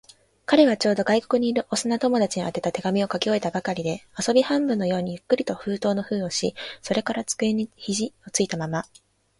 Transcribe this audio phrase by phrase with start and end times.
[0.47, 8.83] 彼はちょうど、外国にいる幼な友達に宛てた手紙を書き終えたばかりで、遊び半分のようにゆっくりと封筒の封をし、それから机に肘ひじをついたまま、